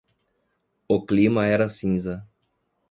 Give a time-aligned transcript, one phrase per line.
[0.87, 2.27] O clima era cinza.